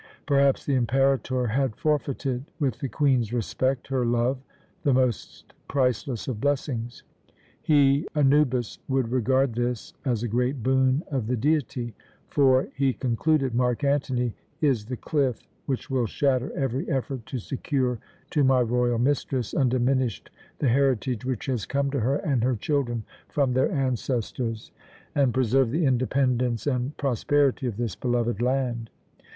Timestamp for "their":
23.53-23.71